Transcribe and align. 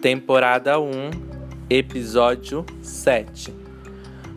temporada 0.00 0.80
1, 0.80 0.90
episódio 1.68 2.64
7. 2.82 3.54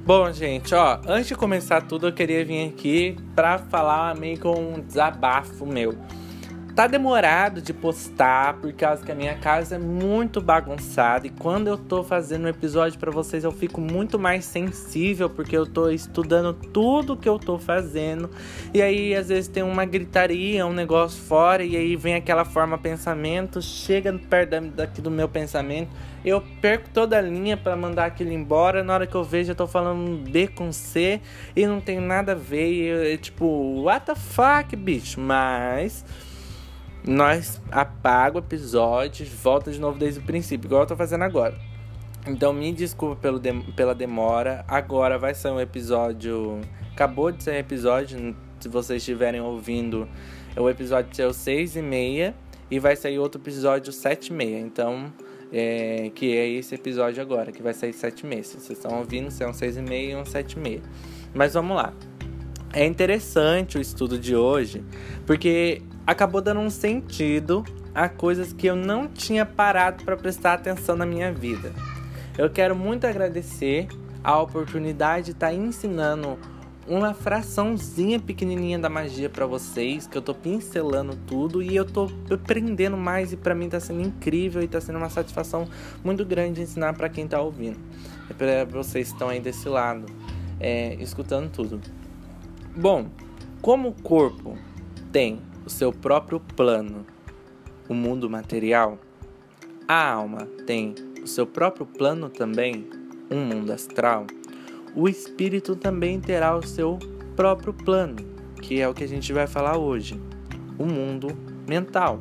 Bom, 0.06 0.30
gente, 0.34 0.76
ó, 0.76 1.00
antes 1.08 1.30
de 1.30 1.36
começar 1.36 1.82
tudo, 1.82 2.08
eu 2.08 2.14
queria 2.14 2.44
vir 2.44 2.68
aqui 2.68 3.16
pra 3.34 3.58
falar 3.58 4.14
meio 4.18 4.38
com 4.38 4.54
um 4.54 4.82
desabafo 4.82 5.66
meu. 5.66 5.98
Tá 6.76 6.88
demorado 6.88 7.62
de 7.62 7.72
postar 7.72 8.56
por 8.56 8.74
causa 8.74 9.06
que 9.06 9.12
a 9.12 9.16
minha 9.16 9.36
casa 9.36 9.76
é 9.76 9.78
muito 9.78 10.42
bagunçada. 10.42 11.28
E 11.28 11.30
quando 11.30 11.68
eu 11.68 11.78
tô 11.78 12.04
fazendo 12.04 12.46
um 12.46 12.48
episódio 12.48 12.98
para 12.98 13.12
vocês 13.12 13.44
eu 13.44 13.52
fico 13.52 13.80
muito 13.80 14.18
mais 14.18 14.44
sensível 14.44 15.30
porque 15.30 15.56
eu 15.56 15.68
tô 15.68 15.92
estudando 15.92 16.52
tudo 16.52 17.16
que 17.16 17.30
eu 17.30 17.38
tô 17.38 17.60
fazendo. 17.60 18.28
E 18.74 18.82
aí 18.82 19.14
às 19.14 19.28
vezes 19.30 19.48
tem 19.48 19.62
uma 19.62 19.86
gritaria, 19.86 20.66
um 20.66 20.74
negócio 20.74 21.22
fora 21.22 21.64
e 21.64 21.78
aí 21.78 21.96
vem 21.96 22.16
aquela 22.16 22.44
forma 22.44 22.76
pensamento, 22.76 23.62
chega 23.62 24.12
perto 24.28 24.60
daqui 24.72 25.00
do 25.00 25.12
meu 25.12 25.30
pensamento, 25.30 25.92
eu 26.26 26.42
perco 26.60 26.90
toda 26.90 27.20
a 27.20 27.22
linha 27.22 27.56
para 27.56 27.76
mandar 27.76 28.06
aquilo 28.06 28.32
embora, 28.32 28.84
na 28.84 28.96
hora 28.96 29.06
que 29.06 29.14
eu 29.14 29.24
vejo 29.24 29.52
eu 29.52 29.56
tô 29.56 29.68
falando 29.68 30.28
B 30.28 30.48
com 30.48 30.72
C 30.72 31.22
e 31.56 31.68
não 31.68 31.80
tem 31.80 32.00
nada 32.00 32.32
a 32.32 32.36
ver. 32.36 32.72
E 32.72 32.82
eu, 32.88 33.18
tipo, 33.20 33.46
what 33.84 34.08
the 34.08 34.16
fuck, 34.16 34.76
bicho, 34.76 35.20
mas 35.22 36.04
nós 37.06 37.62
apaga 37.70 38.38
o 38.38 38.40
episódio, 38.40 39.26
volta 39.42 39.72
de 39.72 39.80
novo 39.80 40.00
desde 40.00 40.20
o 40.20 40.24
princípio, 40.24 40.68
igual 40.68 40.84
eu 40.84 40.88
tô 40.88 40.96
fazendo 40.96 41.24
agora. 41.24 41.58
Então 42.26 42.54
me 42.54 42.72
desculpa 42.72 43.18
pelo 43.18 43.38
de, 43.38 43.52
pela 43.74 43.94
demora. 43.94 44.64
Agora 44.68 45.18
vai 45.18 45.34
sair 45.34 45.52
um 45.52 45.60
episódio. 45.60 46.62
Acabou 46.94 47.32
de 47.32 47.44
sair 47.44 47.56
um 47.56 47.60
episódio. 47.60 48.36
Se 48.62 48.70
vocês 48.70 49.02
estiverem 49.02 49.42
ouvindo, 49.42 50.08
o 50.56 50.70
episódio 50.70 51.14
saiu 51.14 51.34
6 51.34 51.76
e 51.76 51.82
meia. 51.82 52.34
E 52.72 52.80
vai 52.80 52.96
sair 52.96 53.20
outro 53.20 53.42
episódio 53.42 53.92
7 53.92 54.28
e 54.28 54.34
meia. 54.34 54.60
Então, 54.60 55.14
é, 55.52 56.10
que 56.16 56.36
é 56.36 56.48
esse 56.48 56.74
episódio 56.74 57.22
agora, 57.22 57.52
que 57.52 57.62
vai 57.62 57.74
sair 57.74 57.92
7 57.92 58.22
e 58.22 58.26
meia. 58.26 58.44
Se 58.44 58.58
vocês 58.58 58.80
estão 58.80 58.98
ouvindo, 58.98 59.30
são 59.30 59.54
6 59.54 59.78
e 59.78 59.82
meia 59.82 60.14
e 60.14 60.16
um 60.16 60.26
7 60.26 60.54
e 60.54 60.60
meia. 60.60 60.82
Mas 61.34 61.54
vamos 61.54 61.76
lá. 61.76 61.94
É 62.72 62.86
interessante 62.86 63.78
o 63.78 63.82
estudo 63.82 64.18
de 64.18 64.36
hoje, 64.36 64.84
porque 65.28 65.82
acabou 66.06 66.42
dando 66.42 66.60
um 66.60 66.70
sentido 66.70 67.64
a 67.94 68.10
coisas 68.10 68.52
que 68.52 68.68
eu 68.68 68.76
não 68.76 69.08
tinha 69.08 69.46
parado 69.46 70.04
para 70.04 70.18
prestar 70.18 70.54
atenção 70.54 70.96
na 70.96 71.06
minha 71.06 71.32
vida. 71.32 71.72
Eu 72.38 72.50
quero 72.50 72.76
muito 72.76 73.06
agradecer 73.06 73.88
a 74.24 74.40
oportunidade 74.40 75.26
de 75.26 75.32
estar 75.32 75.48
tá 75.48 75.54
ensinando 75.54 76.38
uma 76.88 77.14
fraçãozinha 77.14 78.20
pequenininha 78.20 78.78
da 78.78 78.90
magia 78.90 79.30
para 79.30 79.46
vocês, 79.46 80.06
que 80.06 80.18
eu 80.18 80.22
tô 80.22 80.34
pincelando 80.34 81.16
tudo 81.28 81.62
e 81.62 81.76
eu 81.76 81.86
tô 81.86 82.10
aprendendo 82.30 82.98
mais 82.98 83.32
e 83.32 83.38
para 83.38 83.56
mim 83.56 83.70
tá 83.70 83.80
sendo 83.80 84.02
incrível 84.02 84.62
e 84.62 84.68
tá 84.68 84.82
sendo 84.82 84.98
uma 84.98 85.10
satisfação 85.10 85.68
muito 86.04 86.26
grande 86.26 86.62
ensinar 86.62 86.94
para 86.94 87.08
quem 87.08 87.28
tá 87.28 87.40
ouvindo. 87.40 87.80
É 88.30 88.34
para 88.34 88.66
vocês 88.66 89.08
que 89.08 89.14
estão 89.14 89.30
aí 89.30 89.40
desse 89.40 89.70
lado, 89.70 90.06
é, 90.60 90.96
escutando 90.96 91.50
tudo. 91.50 91.80
Bom, 92.76 93.08
como 93.62 93.90
o 93.90 93.94
corpo 93.94 94.58
tem 95.12 95.40
o 95.66 95.70
seu 95.70 95.92
próprio 95.92 96.40
plano, 96.40 97.06
o 97.88 97.94
mundo 97.94 98.30
material, 98.30 98.98
a 99.88 100.12
alma 100.12 100.48
tem 100.66 100.96
o 101.22 101.28
seu 101.28 101.46
próprio 101.46 101.86
plano 101.86 102.30
também, 102.30 102.88
um 103.30 103.46
mundo 103.46 103.72
astral, 103.72 104.26
o 104.96 105.10
espírito 105.10 105.76
também 105.76 106.20
terá 106.20 106.56
o 106.56 106.66
seu 106.66 107.00
próprio 107.36 107.74
plano, 107.74 108.18
que 108.62 108.80
é 108.80 108.88
o 108.88 108.94
que 108.94 109.04
a 109.04 109.08
gente 109.08 109.34
vai 109.34 109.48
falar 109.48 109.78
hoje, 109.78 110.20
o 110.78 110.86
mundo 110.86 111.28
mental. 111.68 112.20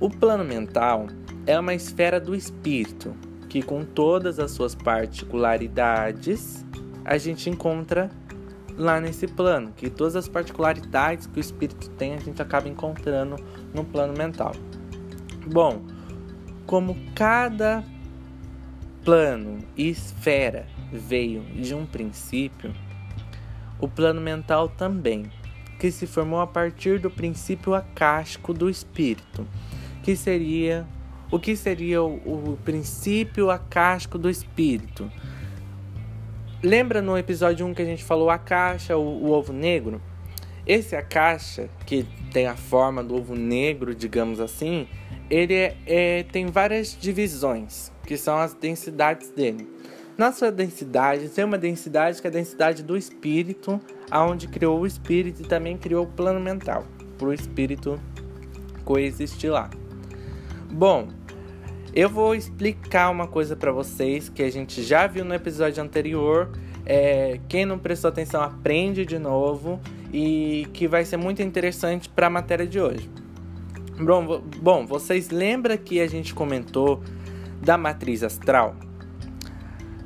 O 0.00 0.10
plano 0.10 0.44
mental 0.44 1.06
é 1.46 1.58
uma 1.58 1.74
esfera 1.74 2.20
do 2.20 2.34
espírito 2.34 3.14
que, 3.48 3.62
com 3.62 3.84
todas 3.84 4.38
as 4.38 4.50
suas 4.50 4.74
particularidades, 4.74 6.64
a 7.04 7.18
gente 7.18 7.50
encontra 7.50 8.10
lá 8.76 9.00
nesse 9.00 9.26
plano, 9.26 9.72
que 9.76 9.90
todas 9.90 10.16
as 10.16 10.28
particularidades 10.28 11.26
que 11.26 11.38
o 11.38 11.40
espírito 11.40 11.90
tem 11.90 12.14
a 12.14 12.18
gente 12.18 12.40
acaba 12.40 12.68
encontrando 12.68 13.36
no 13.74 13.84
plano 13.84 14.14
mental. 14.16 14.52
Bom, 15.46 15.82
como 16.66 16.96
cada 17.14 17.84
plano 19.04 19.58
e 19.76 19.88
esfera 19.88 20.66
veio 20.92 21.42
de 21.42 21.74
um 21.74 21.84
princípio, 21.84 22.72
o 23.80 23.88
plano 23.88 24.20
mental 24.20 24.68
também, 24.68 25.30
que 25.78 25.90
se 25.90 26.06
formou 26.06 26.40
a 26.40 26.46
partir 26.46 27.00
do 27.00 27.10
princípio 27.10 27.74
acástico 27.74 28.54
do 28.54 28.70
espírito, 28.70 29.46
que 30.02 30.14
seria 30.14 30.86
o 31.32 31.38
que 31.38 31.56
seria 31.56 32.02
o, 32.02 32.52
o 32.52 32.58
princípio 32.62 33.50
acástico 33.50 34.18
do 34.18 34.28
espírito? 34.28 35.10
Lembra 36.62 37.02
no 37.02 37.18
episódio 37.18 37.66
1 37.66 37.74
que 37.74 37.82
a 37.82 37.84
gente 37.84 38.04
falou 38.04 38.30
a 38.30 38.38
caixa, 38.38 38.96
o, 38.96 39.24
o 39.24 39.30
ovo 39.32 39.52
negro? 39.52 40.00
Esse 40.64 40.94
a 40.94 41.02
caixa, 41.02 41.68
que 41.84 42.06
tem 42.32 42.46
a 42.46 42.54
forma 42.54 43.02
do 43.02 43.16
ovo 43.16 43.34
negro, 43.34 43.92
digamos 43.92 44.38
assim, 44.38 44.86
ele 45.28 45.54
é, 45.54 45.76
é, 45.84 46.22
tem 46.22 46.46
várias 46.46 46.96
divisões, 46.96 47.90
que 48.06 48.16
são 48.16 48.38
as 48.38 48.54
densidades 48.54 49.30
dele. 49.30 49.68
Na 50.16 50.30
sua 50.30 50.52
densidade, 50.52 51.28
tem 51.30 51.44
uma 51.44 51.58
densidade 51.58 52.20
que 52.20 52.28
é 52.28 52.30
a 52.30 52.32
densidade 52.32 52.84
do 52.84 52.96
espírito, 52.96 53.80
aonde 54.08 54.46
criou 54.46 54.78
o 54.78 54.86
espírito 54.86 55.42
e 55.42 55.44
também 55.44 55.76
criou 55.76 56.04
o 56.04 56.08
plano 56.08 56.38
mental, 56.38 56.86
para 57.18 57.26
o 57.26 57.32
espírito 57.32 58.00
coexistir 58.84 59.50
lá. 59.50 59.68
Bom, 60.70 61.08
eu 61.94 62.08
vou 62.08 62.34
explicar 62.34 63.10
uma 63.10 63.26
coisa 63.26 63.54
para 63.54 63.70
vocês 63.70 64.28
que 64.28 64.42
a 64.42 64.50
gente 64.50 64.82
já 64.82 65.06
viu 65.06 65.24
no 65.24 65.34
episódio 65.34 65.82
anterior. 65.82 66.50
É, 66.84 67.38
quem 67.48 67.64
não 67.64 67.78
prestou 67.78 68.08
atenção 68.08 68.42
aprende 68.42 69.04
de 69.04 69.18
novo 69.18 69.80
e 70.12 70.66
que 70.72 70.88
vai 70.88 71.04
ser 71.04 71.16
muito 71.16 71.42
interessante 71.42 72.08
para 72.08 72.26
a 72.26 72.30
matéria 72.30 72.66
de 72.66 72.80
hoje. 72.80 73.10
Bom, 74.00 74.42
bom, 74.60 74.86
vocês 74.86 75.30
lembram 75.30 75.76
que 75.76 76.00
a 76.00 76.06
gente 76.06 76.34
comentou 76.34 77.02
da 77.60 77.76
matriz 77.76 78.22
astral 78.22 78.74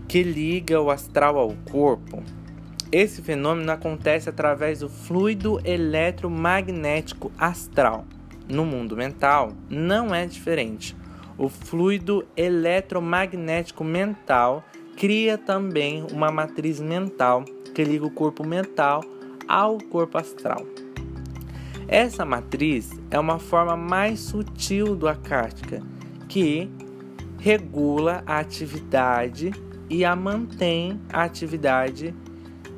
que 0.08 0.22
liga 0.22 0.80
o 0.80 0.90
astral 0.90 1.36
ao 1.36 1.52
corpo? 1.70 2.22
Esse 2.92 3.20
fenômeno 3.20 3.70
acontece 3.72 4.28
através 4.28 4.80
do 4.80 4.88
fluido 4.88 5.60
eletromagnético 5.64 7.32
astral. 7.36 8.04
No 8.48 8.64
mundo 8.64 8.96
mental, 8.96 9.52
não 9.68 10.14
é 10.14 10.24
diferente. 10.24 10.96
O 11.38 11.50
fluido 11.50 12.24
eletromagnético 12.34 13.84
mental 13.84 14.64
cria 14.96 15.36
também 15.36 16.06
uma 16.10 16.30
matriz 16.30 16.80
mental 16.80 17.44
que 17.74 17.84
liga 17.84 18.06
o 18.06 18.10
corpo 18.10 18.46
mental 18.46 19.04
ao 19.46 19.76
corpo 19.76 20.16
astral. 20.16 20.64
Essa 21.86 22.24
matriz 22.24 22.90
é 23.10 23.20
uma 23.20 23.38
forma 23.38 23.76
mais 23.76 24.20
sutil 24.20 24.96
do 24.96 25.06
acástica 25.06 25.82
que 26.26 26.70
regula 27.38 28.24
a 28.26 28.38
atividade 28.38 29.52
e 29.90 30.04
a 30.04 30.16
mantém 30.16 30.98
a 31.12 31.22
atividade 31.22 32.14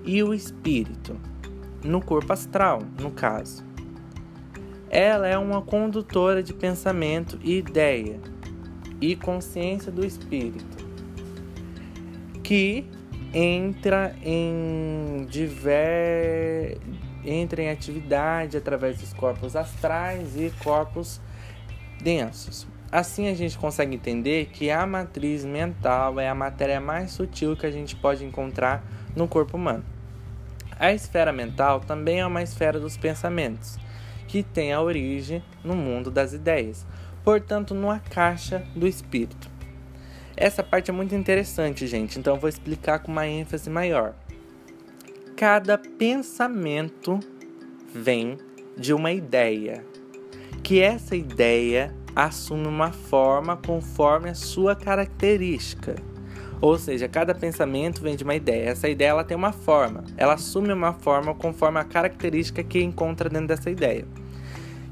e 0.05 0.23
o 0.23 0.35
espírito 0.35 1.17
no 1.85 2.03
corpo 2.03 2.33
astral, 2.33 2.83
no 3.01 3.13
caso. 3.13 3.65
Ela 4.91 5.29
é 5.29 5.39
uma 5.39 5.63
condutora 5.63 6.43
de 6.43 6.53
pensamento 6.53 7.39
e 7.43 7.57
ideia 7.57 8.19
e 9.01 9.15
consciência 9.17 9.93
do 9.93 10.05
espírito, 10.05 10.85
que 12.43 12.87
entra 13.33 14.17
em 14.23 15.27
diver... 15.29 16.79
entra 17.25 17.63
em 17.63 17.71
atividade 17.71 18.57
através 18.57 18.99
dos 18.99 19.13
corpos 19.13 19.55
astrais 19.55 20.37
e 20.37 20.51
corpos 20.63 21.21
densos. 22.01 22.67
Assim 22.91 23.29
a 23.29 23.35
gente 23.35 23.59
consegue 23.59 23.97
entender 23.97 24.47
que 24.47 24.71
a 24.71 24.87
matriz 24.87 25.45
mental 25.45 26.19
é 26.19 26.27
a 26.27 26.35
matéria 26.35 26.81
mais 26.81 27.11
sutil 27.11 27.55
que 27.55 27.67
a 27.67 27.71
gente 27.71 27.95
pode 27.95 28.25
encontrar 28.25 28.83
no 29.15 29.29
corpo 29.29 29.59
humano. 29.59 29.85
A 30.81 30.93
esfera 30.93 31.33
mental 31.33 31.81
também 31.81 32.21
é 32.21 32.27
uma 32.27 32.43
esfera 32.43 32.81
dos 32.81 32.97
pensamentos, 32.97 33.79
que 34.27 34.43
tem 34.43 34.73
a 34.73 34.81
origem 34.81 35.43
no 35.63 35.75
mundo 35.75 36.11
das 36.11 36.33
ideias, 36.33 36.87
portanto, 37.25 37.75
numa 37.75 37.99
caixa 37.99 38.65
do 38.75 38.87
espírito. 38.87 39.51
Essa 40.37 40.63
parte 40.63 40.91
é 40.91 40.95
muito 40.95 41.15
interessante, 41.15 41.87
gente, 41.87 42.19
então 42.19 42.39
vou 42.39 42.49
explicar 42.49 43.01
com 43.01 43.11
uma 43.11 43.27
ênfase 43.27 43.69
maior. 43.69 44.15
Cada 45.37 45.77
pensamento 45.77 47.19
vem 47.93 48.39
de 48.77 48.93
uma 48.93 49.11
ideia, 49.11 49.85
que 50.63 50.81
essa 50.81 51.17
ideia 51.17 51.95
assume 52.15 52.67
uma 52.67 52.93
forma 52.93 53.57
conforme 53.57 54.31
a 54.31 54.35
sua 54.35 54.77
característica. 54.77 55.97
Ou 56.61 56.77
seja, 56.77 57.09
cada 57.09 57.35
pensamento 57.35 58.03
vem 58.03 58.17
de 58.17 58.25
uma 58.25 58.35
ideia. 58.35 58.71
Essa 58.71 58.89
ideia 58.89 59.11
ela 59.11 59.25
tem 59.25 59.37
uma 59.37 59.53
forma. 59.53 60.05
Ela 60.17 60.35
assume 60.35 60.73
uma 60.73 60.93
forma 60.93 61.35
conforme 61.35 61.79
a 61.79 61.85
característica 61.85 62.63
que 62.65 62.83
encontra 62.83 63.29
dentro 63.29 63.49
dessa 63.49 63.71
ideia. 63.71 64.05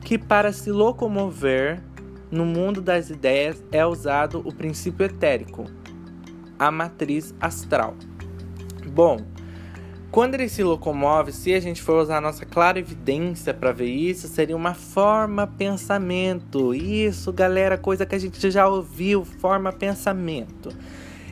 Que 0.02 0.16
para 0.16 0.52
se 0.52 0.70
locomover 0.70 1.82
no 2.30 2.44
mundo 2.44 2.80
das 2.80 3.10
ideias 3.10 3.62
é 3.70 3.84
usado 3.84 4.42
o 4.44 4.52
princípio 4.52 5.06
etérico, 5.06 5.64
a 6.58 6.70
matriz 6.70 7.34
astral. 7.40 7.94
Bom, 8.86 9.18
quando 10.10 10.34
ele 10.34 10.48
se 10.48 10.62
locomove, 10.62 11.32
se 11.32 11.52
a 11.52 11.60
gente 11.60 11.82
for 11.82 12.00
usar 12.02 12.18
a 12.18 12.20
nossa 12.20 12.46
clara 12.46 12.78
evidência 12.78 13.52
para 13.52 13.72
ver 13.72 13.90
isso, 13.90 14.28
seria 14.28 14.56
uma 14.56 14.72
forma 14.72 15.46
pensamento. 15.46 16.74
Isso, 16.74 17.32
galera, 17.32 17.76
coisa 17.76 18.06
que 18.06 18.14
a 18.14 18.18
gente 18.18 18.50
já 18.50 18.66
ouviu, 18.66 19.24
forma 19.24 19.72
pensamento. 19.72 20.70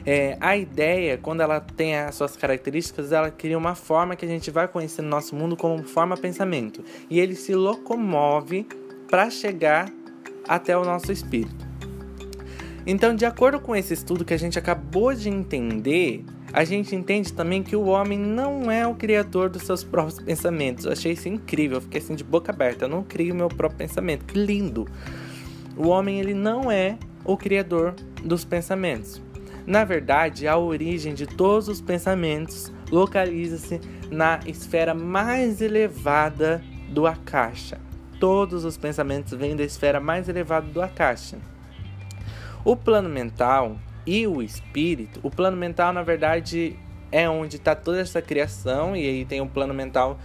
É, 0.05 0.37
a 0.39 0.55
ideia, 0.55 1.17
quando 1.17 1.41
ela 1.41 1.61
tem 1.61 1.97
as 1.97 2.15
suas 2.15 2.37
características, 2.37 3.11
ela 3.11 3.31
cria 3.31 3.57
uma 3.57 3.75
forma 3.75 4.15
que 4.15 4.27
a 4.27 4.29
gente 4.29 4.51
vai 4.51 4.69
conhecer 4.69 5.01
no 5.01 5.09
nosso 5.09 5.35
mundo 5.35 5.57
como 5.57 5.83
forma 5.85 6.15
pensamento. 6.15 6.85
E 7.09 7.19
ele 7.19 7.35
se 7.35 7.55
locomove 7.55 8.67
para 9.09 9.31
chegar 9.31 9.91
até 10.49 10.77
o 10.77 10.85
nosso 10.85 11.11
espírito. 11.13 11.65
Então, 12.87 13.15
de 13.15 13.25
acordo 13.25 13.59
com 13.59 13.75
esse 13.75 13.95
estudo 13.95 14.25
que 14.25 14.35
a 14.35 14.39
gente 14.39 14.59
acabou 14.59 15.15
de 15.15 15.29
entender, 15.29 16.25
a 16.53 16.65
gente 16.65 16.95
entende 16.95 17.33
também 17.33 17.63
que 17.63 17.75
o 17.75 17.87
homem 17.87 18.19
não 18.19 18.71
é 18.71 18.87
o 18.87 18.95
criador 18.95 19.49
dos 19.49 19.63
seus 19.63 19.83
próprios 19.83 20.21
pensamentos. 20.21 20.85
Eu 20.85 20.93
achei 20.93 21.13
isso 21.13 21.29
incrível, 21.29 21.79
eu 21.79 21.83
fiquei 21.83 22.01
assim 22.01 22.15
de 22.15 22.23
boca 22.23 22.53
aberta. 22.53 22.85
Eu 22.85 22.89
não 22.89 23.03
crio 23.03 23.35
meu 23.35 23.49
próprio 23.49 23.79
pensamento. 23.79 24.25
Que 24.27 24.39
lindo! 24.39 24.87
O 25.77 25.89
homem 25.89 26.21
ele 26.21 26.35
não 26.35 26.71
é 26.71 26.99
o 27.25 27.37
criador 27.37 27.95
dos 28.23 28.45
pensamentos. 28.45 29.21
Na 29.67 29.83
verdade, 29.85 30.47
a 30.47 30.59
origem 30.59 31.15
de 31.15 31.27
todos 31.27 31.69
os 31.69 31.81
pensamentos 31.81 32.71
localiza-se 32.91 33.81
na 34.11 34.39
esfera 34.47 34.95
mais 34.95 35.63
elevada 35.63 36.63
do 36.91 37.07
Akasha. 37.07 37.81
Todos 38.19 38.65
os 38.65 38.77
pensamentos 38.77 39.33
vêm 39.33 39.57
da 39.57 39.63
esfera 39.63 40.01
mais 40.01 40.29
elevada 40.29 40.67
do 40.67 40.81
Akasha. 40.81 41.39
O 42.65 42.77
plano 42.77 43.09
mental 43.09 43.77
e 44.07 44.27
o 44.27 44.43
espírito, 44.43 45.21
o 45.23 45.31
plano 45.31 45.57
mental, 45.57 45.93
na 45.93 46.03
verdade, 46.03 46.79
é 47.11 47.29
onde 47.29 47.57
está 47.57 47.75
toda 47.75 48.01
essa 48.01 48.21
criação, 48.21 48.97
e 48.97 49.07
aí 49.07 49.25
tem 49.25 49.41
o 49.41 49.47
plano 49.47 49.75
mental 49.75 50.19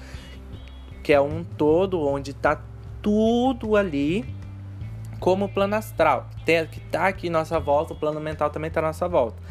que 1.04 1.14
é 1.14 1.20
um 1.20 1.44
todo, 1.44 2.02
onde 2.02 2.32
está 2.32 2.62
tudo 3.02 3.76
ali, 3.76 4.26
como 5.20 5.46
o 5.46 5.50
plano 5.50 5.76
astral, 5.76 6.30
que 6.46 6.80
está 6.80 7.08
aqui 7.08 7.28
à 7.28 7.32
nossa 7.32 7.60
volta, 7.60 7.94
o 7.94 7.96
plano 7.96 8.20
mental 8.20 8.50
também 8.50 8.68
está 8.68 8.80
à 8.80 8.84
nossa 8.84 9.08
volta. 9.08 9.42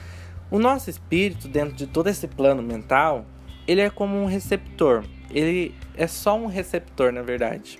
O 0.51 0.59
nosso 0.59 0.89
espírito, 0.89 1.47
dentro 1.47 1.75
de 1.75 1.87
todo 1.87 2.09
esse 2.09 2.27
plano 2.27 2.63
mental, 2.63 3.27
ele 3.67 3.83
é 3.83 3.91
como 3.91 4.17
um 4.17 4.25
receptor. 4.25 5.05
Ele 5.31 5.75
é 5.95 6.07
só 6.07 6.37
um 6.39 6.47
receptor, 6.47 7.13
na 7.13 7.21
verdade. 7.21 7.79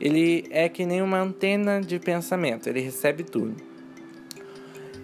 Ele 0.00 0.46
é 0.50 0.68
que 0.68 0.86
nem 0.86 1.02
uma 1.02 1.20
antena 1.20 1.80
de 1.80 1.98
pensamento, 1.98 2.68
ele 2.68 2.80
recebe 2.80 3.22
tudo. 3.22 3.54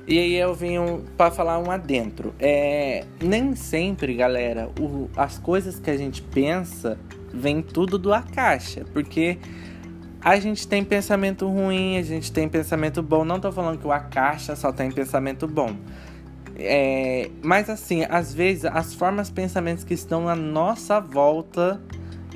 E 0.08 0.18
aí 0.18 0.34
eu 0.36 0.54
vim 0.54 0.76
para 1.16 1.32
falar 1.32 1.58
um 1.58 1.70
adentro. 1.70 2.32
É, 2.38 3.04
nem 3.20 3.56
sempre, 3.56 4.14
galera, 4.14 4.70
o, 4.80 5.10
as 5.16 5.36
coisas 5.36 5.80
que 5.80 5.90
a 5.90 5.96
gente 5.96 6.22
pensa 6.22 6.96
vem 7.34 7.60
tudo 7.60 7.98
do 7.98 8.14
Akasha, 8.14 8.84
porque 8.92 9.36
a 10.20 10.38
gente 10.38 10.66
tem 10.66 10.84
pensamento 10.84 11.48
ruim, 11.48 11.98
a 11.98 12.02
gente 12.02 12.32
tem 12.32 12.48
pensamento 12.48 13.02
bom. 13.02 13.24
Não 13.24 13.40
tô 13.40 13.50
falando 13.50 13.78
que 13.78 13.86
o 13.86 13.92
Akasha 13.92 14.54
só 14.54 14.72
tem 14.72 14.92
pensamento 14.92 15.46
bom. 15.48 15.76
É, 16.58 17.28
mas 17.42 17.68
assim, 17.68 18.06
às 18.08 18.32
vezes 18.32 18.64
as 18.64 18.94
formas 18.94 19.28
pensamentos 19.28 19.84
que 19.84 19.92
estão 19.92 20.28
à 20.28 20.34
nossa 20.34 21.00
volta 21.00 21.80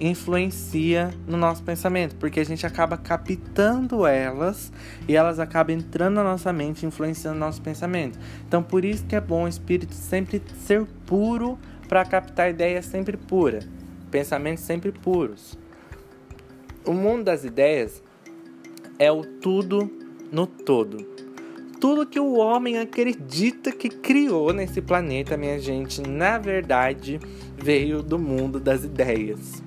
influencia 0.01 1.13
no 1.29 1.37
nosso 1.37 1.63
pensamento, 1.63 2.17
porque 2.17 2.41
a 2.41 2.45
gente 2.45 2.67
acaba 2.67 2.97
captando 2.97 4.07
elas 4.07 4.73
e 5.07 5.15
elas 5.15 5.39
acabam 5.39 5.77
entrando 5.77 6.15
na 6.15 6.25
nossa 6.25 6.53
mente, 6.53 6.87
influenciando 6.87 7.39
nosso 7.39 7.61
pensamento. 7.61 8.19
Então, 8.49 8.63
por 8.63 8.85
isso 8.85 9.05
que 9.05 9.15
é 9.15 9.21
bom 9.21 9.45
o 9.45 9.49
espírito 9.49 9.95
sempre 9.95 10.43
ser 10.65 10.87
puro 11.05 11.59
para 11.87 12.05
captar 12.05 12.51
ideias 12.51 12.87
sempre 12.87 13.17
puras, 13.17 13.69
pensamentos 14.11 14.65
sempre 14.65 14.91
puros. 14.91 15.59
O 16.87 16.95
mundo 16.95 17.25
das 17.25 17.45
ideias 17.45 18.03
é 18.99 19.13
o 19.13 19.23
tudo 19.23 19.91
no 20.33 20.47
todo. 20.47 20.99
Tudo 21.79 22.07
que 22.07 22.21
o 22.21 22.35
homem 22.35 22.79
acredita 22.79 23.73
que 23.73 23.89
criou 23.89 24.53
nesse 24.53 24.81
planeta, 24.81 25.37
minha 25.37 25.59
gente, 25.59 26.03
na 26.03 26.39
verdade 26.39 27.19
veio 27.57 28.03
do 28.03 28.19
mundo 28.19 28.61
das 28.61 28.85
ideias. 28.85 29.63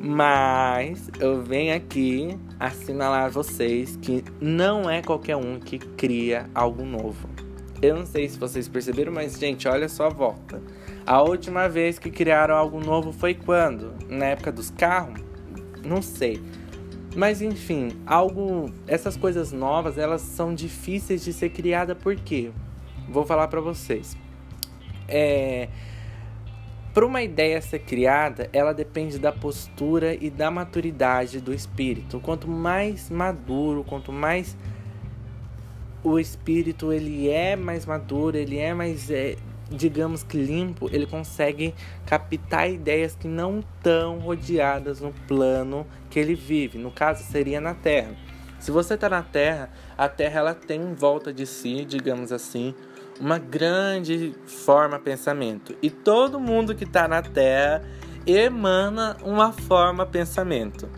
Mas 0.00 1.10
eu 1.20 1.42
venho 1.42 1.74
aqui 1.74 2.38
assinalar 2.58 3.24
a 3.24 3.28
vocês 3.28 3.96
que 3.96 4.24
não 4.40 4.88
é 4.88 5.00
qualquer 5.02 5.36
um 5.36 5.58
que 5.58 5.78
cria 5.78 6.50
algo 6.54 6.84
novo. 6.84 7.28
Eu 7.80 7.96
não 7.96 8.06
sei 8.06 8.28
se 8.28 8.38
vocês 8.38 8.68
perceberam, 8.68 9.12
mas 9.12 9.38
gente, 9.38 9.68
olha 9.68 9.88
só 9.88 10.06
a 10.06 10.10
volta. 10.10 10.60
A 11.06 11.22
última 11.22 11.68
vez 11.68 11.98
que 11.98 12.10
criaram 12.10 12.54
algo 12.54 12.80
novo 12.80 13.12
foi 13.12 13.34
quando? 13.34 13.94
Na 14.08 14.26
época 14.26 14.50
dos 14.50 14.70
carros? 14.70 15.20
Não 15.84 16.00
sei. 16.00 16.40
Mas 17.14 17.42
enfim, 17.42 17.92
algo, 18.06 18.72
essas 18.86 19.16
coisas 19.16 19.52
novas, 19.52 19.98
elas 19.98 20.22
são 20.22 20.54
difíceis 20.54 21.24
de 21.24 21.32
ser 21.32 21.50
criadas 21.50 21.96
por 21.96 22.16
quê? 22.16 22.50
Vou 23.08 23.24
falar 23.24 23.48
para 23.48 23.60
vocês. 23.60 24.16
É, 25.06 25.68
para 26.94 27.04
uma 27.04 27.22
ideia 27.22 27.60
ser 27.60 27.80
criada, 27.80 28.48
ela 28.52 28.72
depende 28.72 29.18
da 29.18 29.32
postura 29.32 30.14
e 30.14 30.30
da 30.30 30.48
maturidade 30.48 31.40
do 31.40 31.52
espírito. 31.52 32.20
Quanto 32.20 32.46
mais 32.46 33.10
maduro, 33.10 33.82
quanto 33.82 34.12
mais 34.12 34.56
o 36.04 36.20
espírito 36.20 36.92
ele 36.92 37.28
é 37.28 37.56
mais 37.56 37.84
maduro, 37.84 38.36
ele 38.36 38.58
é 38.58 38.72
mais, 38.72 39.10
é, 39.10 39.34
digamos 39.68 40.22
que 40.22 40.36
limpo, 40.36 40.88
ele 40.92 41.04
consegue 41.04 41.74
captar 42.06 42.70
ideias 42.70 43.16
que 43.16 43.26
não 43.26 43.58
estão 43.58 44.20
rodeadas 44.20 45.00
no 45.00 45.12
plano 45.26 45.84
que 46.08 46.20
ele 46.20 46.36
vive. 46.36 46.78
No 46.78 46.92
caso, 46.92 47.24
seria 47.24 47.60
na 47.60 47.74
Terra. 47.74 48.14
Se 48.60 48.70
você 48.70 48.94
está 48.94 49.08
na 49.08 49.22
Terra, 49.22 49.68
a 49.98 50.08
Terra 50.08 50.38
ela 50.38 50.54
tem 50.54 50.80
em 50.80 50.94
volta 50.94 51.32
de 51.32 51.44
si, 51.44 51.84
digamos 51.84 52.30
assim, 52.30 52.72
uma 53.20 53.38
grande 53.38 54.34
forma 54.46 54.98
pensamento. 54.98 55.74
E 55.82 55.90
todo 55.90 56.40
mundo 56.40 56.74
que 56.74 56.84
está 56.84 57.06
na 57.06 57.22
Terra 57.22 57.82
emana 58.26 59.16
uma 59.22 59.52
forma 59.52 60.06
pensamento. 60.06 60.88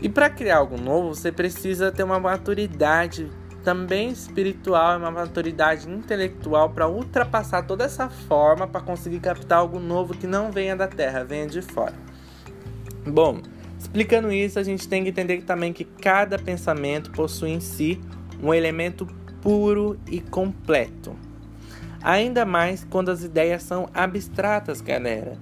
E 0.00 0.08
para 0.08 0.28
criar 0.28 0.58
algo 0.58 0.76
novo, 0.76 1.14
você 1.14 1.30
precisa 1.30 1.92
ter 1.92 2.02
uma 2.02 2.18
maturidade 2.18 3.30
também 3.62 4.10
espiritual, 4.10 4.98
uma 4.98 5.10
maturidade 5.10 5.88
intelectual 5.88 6.70
para 6.70 6.88
ultrapassar 6.88 7.62
toda 7.62 7.84
essa 7.84 8.08
forma 8.08 8.66
para 8.66 8.80
conseguir 8.80 9.20
captar 9.20 9.58
algo 9.58 9.78
novo 9.78 10.14
que 10.14 10.26
não 10.26 10.50
venha 10.50 10.74
da 10.74 10.88
Terra, 10.88 11.22
venha 11.22 11.46
de 11.46 11.62
fora. 11.62 11.94
Bom, 13.06 13.40
explicando 13.78 14.32
isso, 14.32 14.58
a 14.58 14.62
gente 14.64 14.88
tem 14.88 15.04
que 15.04 15.10
entender 15.10 15.42
também 15.42 15.72
que 15.72 15.84
cada 15.84 16.36
pensamento 16.38 17.12
possui 17.12 17.50
em 17.50 17.60
si 17.60 18.00
um 18.42 18.52
elemento 18.52 19.06
puro 19.42 19.98
e 20.06 20.20
completo. 20.20 21.14
Ainda 22.02 22.46
mais 22.46 22.84
quando 22.84 23.10
as 23.10 23.22
ideias 23.22 23.62
são 23.62 23.88
abstratas, 23.92 24.80
galera. 24.80 25.36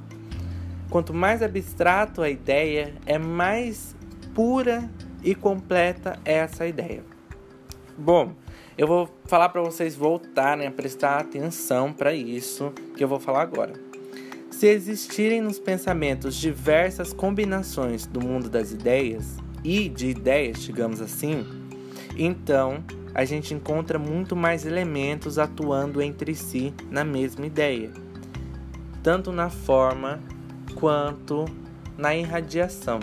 Quanto 0.88 1.14
mais 1.14 1.42
abstrato 1.42 2.20
a 2.20 2.28
ideia, 2.28 2.94
é 3.06 3.16
mais 3.18 3.94
pura 4.34 4.90
e 5.22 5.34
completa 5.34 6.18
essa 6.24 6.66
ideia. 6.66 7.04
Bom, 7.96 8.34
eu 8.76 8.86
vou 8.86 9.08
falar 9.26 9.50
para 9.50 9.60
vocês 9.60 9.94
voltarem 9.94 10.66
a 10.66 10.70
prestar 10.70 11.18
atenção 11.18 11.92
para 11.92 12.12
isso 12.12 12.72
que 12.96 13.04
eu 13.04 13.08
vou 13.08 13.20
falar 13.20 13.42
agora. 13.42 13.74
Se 14.50 14.66
existirem 14.66 15.40
nos 15.40 15.58
pensamentos 15.58 16.34
diversas 16.34 17.12
combinações 17.12 18.06
do 18.06 18.20
mundo 18.20 18.48
das 18.50 18.72
ideias 18.72 19.36
e 19.62 19.88
de 19.88 20.08
ideias, 20.08 20.62
digamos 20.62 21.00
assim, 21.00 21.46
então 22.16 22.82
a 23.14 23.24
gente 23.24 23.54
encontra 23.54 23.98
muito 23.98 24.36
mais 24.36 24.64
elementos 24.64 25.38
atuando 25.38 26.00
entre 26.00 26.34
si 26.34 26.72
na 26.90 27.04
mesma 27.04 27.46
ideia, 27.46 27.90
tanto 29.02 29.32
na 29.32 29.50
forma 29.50 30.20
quanto 30.74 31.44
na 31.96 32.14
irradiação. 32.14 33.00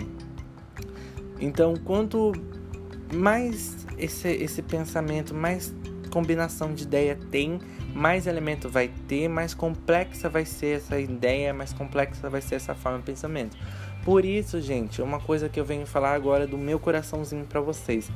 Então, 1.40 1.74
quanto 1.76 2.32
mais 3.14 3.86
esse, 3.96 4.28
esse 4.28 4.62
pensamento, 4.62 5.34
mais 5.34 5.74
combinação 6.10 6.74
de 6.74 6.84
ideia 6.84 7.18
tem, 7.30 7.60
mais 7.94 8.26
elemento 8.26 8.68
vai 8.68 8.90
ter, 9.06 9.28
mais 9.28 9.54
complexa 9.54 10.28
vai 10.28 10.44
ser 10.44 10.78
essa 10.78 10.98
ideia, 10.98 11.52
mais 11.52 11.72
complexa 11.72 12.28
vai 12.28 12.40
ser 12.40 12.56
essa 12.56 12.74
forma 12.74 12.98
de 12.98 13.04
pensamento. 13.04 13.56
Por 14.04 14.24
isso, 14.24 14.60
gente, 14.60 15.02
uma 15.02 15.20
coisa 15.20 15.48
que 15.48 15.60
eu 15.60 15.64
venho 15.64 15.86
falar 15.86 16.14
agora 16.14 16.46
do 16.46 16.56
meu 16.56 16.78
coraçãozinho 16.78 17.44
para 17.44 17.60
vocês. 17.60 18.10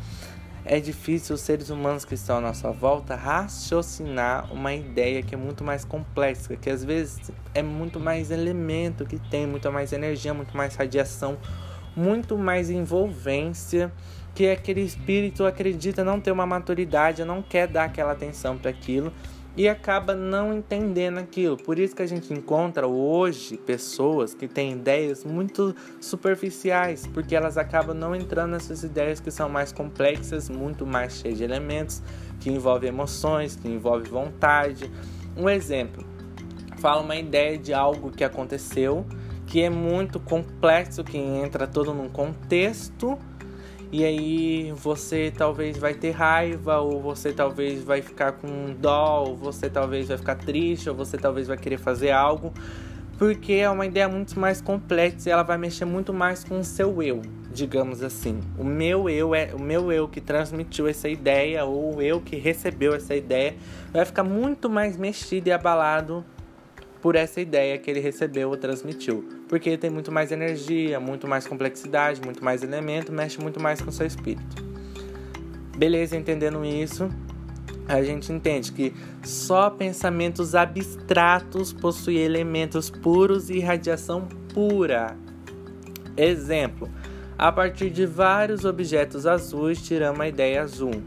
É 0.65 0.79
difícil 0.79 1.35
os 1.35 1.41
seres 1.41 1.71
humanos 1.71 2.05
que 2.05 2.15
estão 2.15 2.39
à 2.39 2.41
nossa 2.41 2.71
volta 2.71 3.17
raciocinar 3.17 4.53
uma 4.53 4.73
ideia 4.73 5.21
que 5.21 5.35
é 5.35 5.39
muito 5.39 5.65
mais 5.65 5.85
complexa, 5.85 6.55
que 6.57 6.71
às 6.71 6.85
vezes 6.85 7.33
é 7.53 7.63
muito 7.63 7.99
mais 7.99 8.31
elemento 8.31 9.05
que 9.05 9.19
tem, 9.19 9.45
muito 9.45 9.71
mais 9.73 9.93
energia, 9.93 10.33
muito 10.33 10.57
mais 10.57 10.77
radiação, 10.77 11.37
muito 11.97 12.39
mais 12.39 12.71
envolvência 12.71 13.93
que 14.35 14.49
aquele 14.49 14.83
espírito 14.83 15.45
acredita 15.45 16.05
não 16.05 16.21
ter 16.21 16.31
uma 16.31 16.47
maturidade, 16.47 17.25
não 17.25 17.43
quer 17.43 17.67
dar 17.67 17.85
aquela 17.85 18.13
atenção 18.13 18.57
para 18.57 18.71
aquilo 18.71 19.13
e 19.57 19.69
acaba 19.69 20.15
não 20.15 20.53
entendendo 20.53 21.19
aquilo. 21.19 21.57
Por 21.57 21.79
isso 21.79 21.95
que 21.95 22.03
a 22.03 22.07
gente 22.07 22.33
encontra 22.33 22.87
hoje 22.87 23.57
pessoas 23.57 24.35
que 24.35 24.49
têm 24.49 24.73
ideias 24.73 25.25
muito 25.25 25.75
superficiais, 26.01 27.07
porque 27.07 27.37
elas 27.37 27.59
acabam 27.59 27.97
não 27.97 28.15
entrando 28.15 28.53
nessas 28.53 28.83
ideias 28.83 29.21
que 29.21 29.31
são 29.31 29.49
mais 29.49 29.73
complexas, 29.73 30.49
muito 30.49 30.87
mais 30.87 31.19
cheias 31.19 31.39
de 31.39 31.45
elementos, 31.45 32.03
que 32.41 32.51
envolvem 32.51 32.89
emoções, 32.89 33.55
que 33.57 33.69
envolvem 33.69 34.11
vontade. 34.11 34.91
Um 35.37 35.49
exemplo, 35.49 36.05
fala 36.79 37.03
uma 37.03 37.17
ideia 37.17 37.59
de 37.59 37.75
algo 37.75 38.11
que 38.11 38.25
aconteceu, 38.25 39.05
que 39.47 39.61
é 39.61 39.69
muito 39.69 40.19
complexo, 40.19 41.05
que 41.05 41.19
entra 41.19 41.67
todo 41.67 41.93
num 41.93 42.09
contexto 42.09 43.19
e 43.93 44.07
aí 44.07 44.73
você 44.75 45.31
talvez 45.37 45.77
vai 45.77 45.93
ter 45.93 46.13
raiva, 46.13 46.79
ou 46.79 46.99
você 46.99 47.31
talvez 47.31 47.85
vai 47.85 48.01
ficar 48.01 48.33
com 48.33 48.73
dó, 48.73 49.25
ou 49.29 49.37
você 49.37 49.69
talvez 49.69 50.09
vai 50.09 50.17
ficar 50.17 50.37
triste, 50.37 50.89
ou 50.89 50.97
você 50.97 51.19
talvez 51.19 51.47
vai 51.47 51.59
querer 51.59 51.77
fazer 51.77 52.11
algo, 52.11 52.55
porque 53.19 53.53
é 53.53 53.69
uma 53.69 53.85
ideia 53.85 54.09
muito 54.09 54.41
mais 54.41 54.63
complexa 54.63 55.29
e 55.29 55.33
ela 55.33 55.43
vai 55.43 55.59
mexer 55.59 55.85
muito 55.85 56.11
mais 56.11 56.43
com 56.43 56.59
o 56.59 56.65
seu 56.65 57.03
eu, 57.03 57.21
digamos 57.53 58.03
assim. 58.03 58.41
O 58.59 58.65
meu 58.65 59.11
eu 59.11 59.35
é 59.35 59.55
o 59.55 59.61
meu 59.61 59.93
eu 59.93 60.09
que 60.09 60.23
transmitiu 60.23 60.89
essa 60.89 61.11
ideia 61.11 61.63
ou 61.67 61.97
o 61.97 62.03
eu 62.03 62.19
que 62.19 62.37
recebeu 62.37 62.95
essa 62.95 63.15
ideia 63.15 63.55
vai 63.93 64.07
ficar 64.07 64.25
muito 64.25 64.71
mais 64.71 64.97
mexido 64.97 65.49
e 65.49 65.53
abalado 65.53 66.25
por 67.03 67.15
essa 67.15 67.43
ideia 67.43 67.77
que 67.77 67.91
ele 67.91 68.01
recebeu 68.01 68.49
ou 68.49 68.57
transmitiu. 68.57 69.42
Porque 69.53 69.77
tem 69.77 69.91
muito 69.91 70.11
mais 70.11 70.33
energia, 70.33 70.99
muito 70.99 71.29
mais 71.29 71.47
complexidade, 71.47 72.23
muito 72.25 72.43
mais 72.43 72.63
elemento, 72.63 73.13
mexe 73.13 73.39
muito 73.39 73.61
mais 73.61 73.83
com 73.83 73.91
o 73.91 73.93
seu 73.93 74.07
espírito. 74.07 74.65
Beleza, 75.77 76.17
entendendo 76.17 76.65
isso, 76.65 77.11
a 77.87 78.03
gente 78.03 78.33
entende 78.33 78.73
que 78.73 78.95
só 79.23 79.69
pensamentos 79.69 80.55
abstratos 80.55 81.71
possuem 81.71 82.17
elementos 82.17 82.89
puros 82.89 83.51
e 83.51 83.61
radiação 83.61 84.27
pura. 84.55 85.19
Exemplo: 86.17 86.89
a 87.37 87.53
partir 87.53 87.91
de 87.91 88.07
vários 88.07 88.65
objetos 88.65 89.27
azuis, 89.27 89.83
tiramos 89.83 90.21
a 90.23 90.29
ideia 90.29 90.63
azul. 90.63 91.03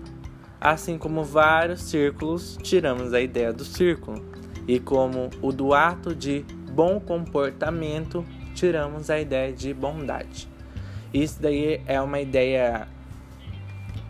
Assim 0.62 1.00
como 1.00 1.24
vários 1.24 1.82
círculos, 1.82 2.60
tiramos 2.62 3.12
a 3.12 3.20
ideia 3.20 3.52
do 3.52 3.66
círculo 3.66 4.24
e 4.68 4.80
como 4.80 5.32
o 5.42 5.52
do 5.52 5.74
ato 5.74 6.14
de 6.14 6.46
bom 6.75 7.00
comportamento, 7.00 8.25
tiramos 8.56 9.10
a 9.10 9.20
ideia 9.20 9.54
de 9.54 9.74
bondade. 9.74 10.50
Isso 11.14 11.42
daí 11.42 11.82
é 11.86 12.02
uma 12.02 12.20
ideia 12.20 12.88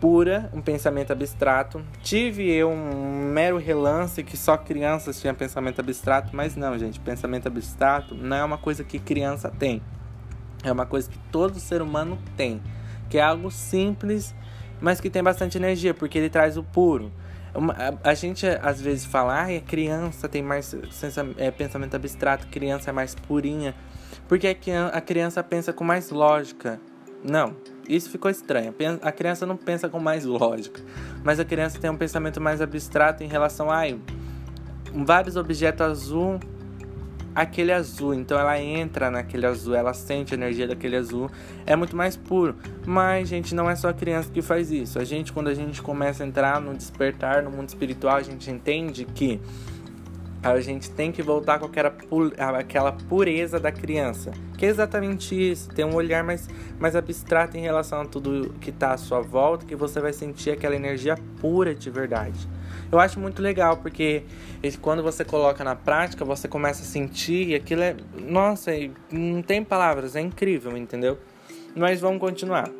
pura, 0.00 0.50
um 0.52 0.60
pensamento 0.60 1.12
abstrato. 1.12 1.84
Tive 2.02 2.50
eu 2.50 2.70
um 2.70 3.30
mero 3.32 3.58
relance 3.58 4.22
que 4.22 4.36
só 4.36 4.56
crianças 4.56 5.20
tinham 5.20 5.34
pensamento 5.34 5.80
abstrato, 5.80 6.34
mas 6.34 6.56
não, 6.56 6.78
gente, 6.78 6.98
pensamento 7.00 7.48
abstrato 7.48 8.14
não 8.14 8.36
é 8.36 8.44
uma 8.44 8.58
coisa 8.58 8.84
que 8.84 8.98
criança 8.98 9.50
tem. 9.50 9.82
É 10.64 10.72
uma 10.72 10.86
coisa 10.86 11.10
que 11.10 11.18
todo 11.30 11.60
ser 11.60 11.82
humano 11.82 12.18
tem, 12.36 12.60
que 13.08 13.18
é 13.18 13.22
algo 13.22 13.50
simples, 13.50 14.34
mas 14.80 15.00
que 15.00 15.10
tem 15.10 15.22
bastante 15.22 15.58
energia, 15.58 15.94
porque 15.94 16.18
ele 16.18 16.30
traz 16.30 16.56
o 16.56 16.62
puro. 16.62 17.12
A, 18.02 18.12
gente 18.12 18.46
às 18.46 18.80
vezes 18.82 19.06
fala, 19.06 19.44
ah, 19.44 19.60
criança 19.60 20.28
tem 20.28 20.42
mais 20.42 20.76
é, 21.38 21.50
pensamento 21.50 21.94
abstrato, 21.94 22.46
criança 22.48 22.90
é 22.90 22.92
mais 22.92 23.14
purinha. 23.14 23.74
Porque 24.28 24.56
a, 24.92 25.00
criança 25.00 25.42
pensa 25.42 25.72
com 25.72 25.84
mais 25.84 26.10
lógica. 26.10 26.80
Não, 27.22 27.56
isso 27.88 28.10
ficou 28.10 28.30
estranho. 28.30 28.74
A 29.02 29.12
criança 29.12 29.46
não 29.46 29.56
pensa 29.56 29.88
com 29.88 29.98
mais 29.98 30.24
lógica. 30.24 30.80
Mas 31.22 31.38
a 31.38 31.44
criança 31.44 31.78
tem 31.78 31.90
um 31.90 31.96
pensamento 31.96 32.40
mais 32.40 32.60
abstrato 32.60 33.22
em 33.22 33.28
relação 33.28 33.70
a 33.70 33.82
vários 34.92 35.36
objetos 35.36 35.86
azul 35.86 36.40
aquele 37.36 37.70
azul. 37.70 38.14
Então 38.14 38.38
ela 38.38 38.58
entra 38.58 39.10
naquele 39.10 39.44
azul, 39.44 39.74
ela 39.74 39.92
sente 39.92 40.32
a 40.32 40.36
energia 40.36 40.66
daquele 40.66 40.96
azul. 40.96 41.30
É 41.66 41.76
muito 41.76 41.94
mais 41.94 42.16
puro. 42.16 42.56
Mas, 42.86 43.28
gente, 43.28 43.54
não 43.54 43.68
é 43.68 43.76
só 43.76 43.90
a 43.90 43.94
criança 43.94 44.30
que 44.32 44.40
faz 44.40 44.72
isso. 44.72 44.98
A 44.98 45.04
gente, 45.04 45.32
quando 45.32 45.48
a 45.48 45.54
gente 45.54 45.82
começa 45.82 46.24
a 46.24 46.26
entrar 46.26 46.58
no 46.58 46.74
despertar, 46.74 47.42
no 47.42 47.50
mundo 47.50 47.68
espiritual, 47.68 48.16
a 48.16 48.22
gente 48.22 48.50
entende 48.50 49.04
que 49.04 49.38
a 50.52 50.60
gente 50.60 50.90
tem 50.90 51.10
que 51.12 51.22
voltar 51.22 51.58
com 51.58 51.66
aquela, 51.66 51.94
aquela 52.58 52.92
pureza 52.92 53.58
da 53.58 53.72
criança. 53.72 54.32
Que 54.56 54.66
é 54.66 54.68
exatamente 54.68 55.34
isso, 55.34 55.68
ter 55.70 55.84
um 55.84 55.94
olhar 55.94 56.24
mais, 56.24 56.48
mais 56.78 56.96
abstrato 56.96 57.56
em 57.56 57.60
relação 57.60 58.02
a 58.02 58.04
tudo 58.04 58.54
que 58.60 58.70
está 58.70 58.92
à 58.92 58.96
sua 58.96 59.20
volta, 59.20 59.66
que 59.66 59.76
você 59.76 60.00
vai 60.00 60.12
sentir 60.12 60.50
aquela 60.50 60.74
energia 60.74 61.16
pura 61.40 61.74
de 61.74 61.90
verdade. 61.90 62.48
Eu 62.90 62.98
acho 62.98 63.18
muito 63.18 63.42
legal, 63.42 63.76
porque 63.76 64.22
quando 64.80 65.02
você 65.02 65.24
coloca 65.24 65.62
na 65.64 65.74
prática, 65.74 66.24
você 66.24 66.48
começa 66.48 66.82
a 66.82 66.86
sentir 66.86 67.48
e 67.48 67.54
aquilo 67.54 67.82
é. 67.82 67.96
Nossa, 68.16 68.70
não 69.10 69.42
tem 69.42 69.62
palavras, 69.62 70.16
é 70.16 70.20
incrível, 70.20 70.76
entendeu? 70.76 71.18
Mas 71.74 72.00
vamos 72.00 72.20
continuar. 72.20 72.70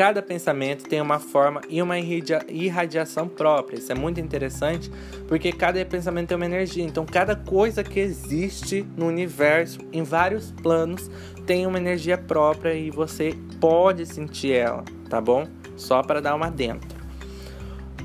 Cada 0.00 0.22
pensamento 0.22 0.88
tem 0.88 0.98
uma 0.98 1.18
forma 1.18 1.60
e 1.68 1.82
uma 1.82 1.98
irradiação 1.98 3.28
própria. 3.28 3.76
Isso 3.76 3.92
é 3.92 3.94
muito 3.94 4.18
interessante 4.18 4.90
porque 5.28 5.52
cada 5.52 5.84
pensamento 5.84 6.28
tem 6.28 6.36
uma 6.38 6.46
energia. 6.46 6.82
Então, 6.82 7.04
cada 7.04 7.36
coisa 7.36 7.84
que 7.84 8.00
existe 8.00 8.82
no 8.96 9.08
universo, 9.08 9.78
em 9.92 10.02
vários 10.02 10.52
planos, 10.52 11.10
tem 11.44 11.66
uma 11.66 11.76
energia 11.76 12.16
própria 12.16 12.72
e 12.72 12.90
você 12.90 13.36
pode 13.60 14.06
sentir 14.06 14.52
ela, 14.52 14.82
tá 15.10 15.20
bom? 15.20 15.46
Só 15.76 16.02
para 16.02 16.22
dar 16.22 16.34
uma 16.34 16.50
dentro 16.50 16.98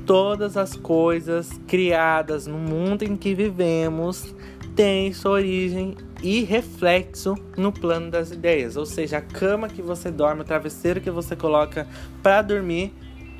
todas 0.04 0.56
as 0.56 0.76
coisas 0.76 1.50
criadas 1.66 2.46
no 2.46 2.58
mundo 2.58 3.02
em 3.02 3.16
que 3.16 3.34
vivemos 3.34 4.32
têm 4.76 5.12
sua 5.12 5.32
origem 5.32 5.96
e 6.22 6.42
reflexo 6.42 7.34
no 7.56 7.72
plano 7.72 8.10
das 8.10 8.30
ideias, 8.30 8.76
ou 8.76 8.86
seja, 8.86 9.18
a 9.18 9.20
cama 9.20 9.68
que 9.68 9.82
você 9.82 10.10
dorme, 10.10 10.42
o 10.42 10.44
travesseiro 10.44 11.00
que 11.00 11.10
você 11.10 11.36
coloca 11.36 11.86
para 12.22 12.42
dormir. 12.42 12.92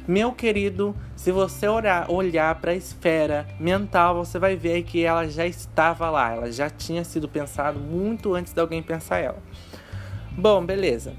Meu 0.06 0.30
querido, 0.30 0.95
se 1.16 1.33
você 1.33 1.66
olhar, 1.66 2.09
olhar 2.09 2.54
para 2.61 2.71
a 2.71 2.75
esfera 2.75 3.47
mental, 3.59 4.14
você 4.14 4.38
vai 4.38 4.54
ver 4.54 4.85
que 4.85 5.02
ela 5.02 5.26
já 5.28 5.45
estava 5.45 6.09
lá, 6.11 6.33
ela 6.33 6.52
já 6.52 6.71
tinha 6.71 7.02
sido 7.02 7.28
pensada 7.28 7.76
muito 7.76 8.35
antes 8.35 8.52
de 8.52 8.61
alguém 8.61 8.83
pensar 8.83 9.18
ela. 9.18 9.42
Bom, 10.30 10.64
beleza. 10.64 11.14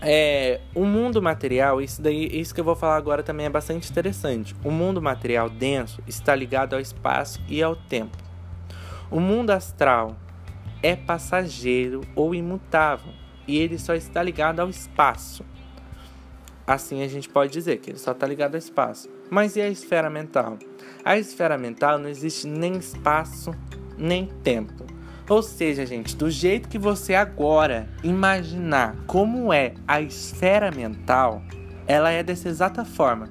É, 0.00 0.60
o 0.74 0.84
mundo 0.84 1.22
material, 1.22 1.80
isso 1.80 2.02
daí, 2.02 2.28
isso 2.38 2.54
que 2.54 2.60
eu 2.60 2.64
vou 2.64 2.76
falar 2.76 2.96
agora 2.96 3.22
também 3.22 3.46
é 3.46 3.50
bastante 3.50 3.90
interessante. 3.90 4.54
O 4.62 4.70
mundo 4.70 5.00
material 5.00 5.48
denso 5.48 6.02
está 6.06 6.36
ligado 6.36 6.74
ao 6.74 6.80
espaço 6.80 7.40
e 7.48 7.62
ao 7.62 7.74
tempo. 7.74 8.16
O 9.10 9.18
mundo 9.18 9.50
astral 9.50 10.14
é 10.84 10.94
passageiro 10.94 12.02
ou 12.14 12.34
imutável 12.34 13.10
e 13.48 13.58
ele 13.58 13.78
só 13.78 13.94
está 13.94 14.22
ligado 14.22 14.60
ao 14.60 14.68
espaço. 14.68 15.42
Assim 16.66 17.02
a 17.02 17.08
gente 17.08 17.26
pode 17.26 17.50
dizer 17.50 17.78
que 17.78 17.90
ele 17.90 17.98
só 17.98 18.12
está 18.12 18.26
ligado 18.26 18.54
ao 18.54 18.58
espaço. 18.58 19.08
Mas 19.30 19.56
e 19.56 19.62
a 19.62 19.68
esfera 19.68 20.10
mental? 20.10 20.58
A 21.02 21.16
esfera 21.16 21.56
mental 21.56 21.98
não 21.98 22.06
existe 22.06 22.46
nem 22.46 22.76
espaço 22.76 23.50
nem 23.96 24.26
tempo. 24.42 24.84
Ou 25.26 25.42
seja, 25.42 25.86
gente, 25.86 26.14
do 26.14 26.30
jeito 26.30 26.68
que 26.68 26.78
você 26.78 27.14
agora 27.14 27.88
imaginar 28.02 28.94
como 29.06 29.54
é 29.54 29.72
a 29.88 30.02
esfera 30.02 30.70
mental, 30.70 31.42
ela 31.86 32.10
é 32.10 32.22
dessa 32.22 32.50
exata 32.50 32.84
forma. 32.84 33.30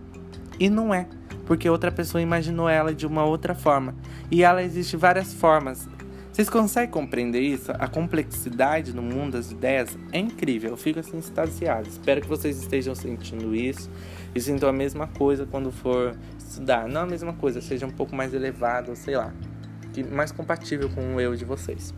E 0.59 0.71
não 0.71 0.91
é, 0.91 1.07
porque 1.45 1.69
outra 1.69 1.91
pessoa 1.91 2.19
imaginou 2.19 2.67
ela 2.67 2.95
de 2.95 3.05
uma 3.05 3.23
outra 3.23 3.53
forma. 3.53 3.93
E 4.31 4.41
ela 4.41 4.63
existe 4.63 4.97
várias 4.97 5.35
formas. 5.35 5.87
Vocês 6.33 6.49
conseguem 6.49 6.89
compreender 6.89 7.41
isso? 7.41 7.71
A 7.77 7.87
complexidade 7.87 8.91
no 8.91 9.01
mundo 9.01 9.33
das 9.33 9.51
ideias 9.51 9.97
é 10.11 10.17
incrível. 10.17 10.71
Eu 10.71 10.77
fico 10.77 10.99
assim 10.99 11.19
extasiado. 11.19 11.87
Espero 11.87 12.21
que 12.21 12.27
vocês 12.27 12.57
estejam 12.57 12.93
sentindo 12.93 13.55
isso 13.55 13.89
e 14.33 14.41
sintam 14.41 14.67
a 14.67 14.73
mesma 14.73 15.07
coisa 15.07 15.45
quando 15.45 15.71
for 15.71 16.17
estudar. 16.37 16.89
Não 16.89 17.01
a 17.01 17.05
mesma 17.05 17.33
coisa, 17.33 17.61
seja 17.61 17.85
um 17.85 17.91
pouco 17.91 18.15
mais 18.15 18.33
elevado, 18.33 18.95
sei 18.95 19.15
lá 19.15 19.31
mais 20.01 20.31
compatível 20.31 20.89
com 20.89 21.15
o 21.15 21.21
eu 21.21 21.35
de 21.35 21.45
vocês. 21.45 21.93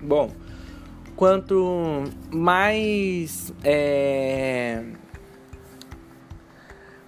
Bom, 0.00 0.30
quanto 1.16 2.04
mais 2.32 3.52
é, 3.64 4.84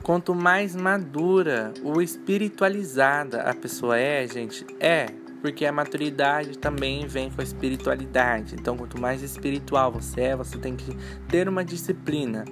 quanto 0.02 0.34
mais 0.34 0.74
madura 0.74 1.72
ou 1.84 2.02
espiritualizada 2.02 3.42
a 3.42 3.54
pessoa 3.54 3.98
é, 3.98 4.26
gente, 4.26 4.66
é 4.80 5.06
porque 5.40 5.64
a 5.64 5.72
maturidade 5.72 6.58
também 6.58 7.06
vem 7.06 7.30
com 7.30 7.40
a 7.40 7.44
espiritualidade. 7.44 8.54
Então, 8.54 8.76
quanto 8.76 9.00
mais 9.00 9.22
espiritual 9.22 9.92
você 9.92 10.20
é, 10.22 10.36
você 10.36 10.58
tem 10.58 10.76
que 10.76 10.96
ter 11.28 11.48
uma 11.48 11.64
disciplina. 11.64 12.44